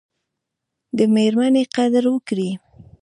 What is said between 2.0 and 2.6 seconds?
وکړئ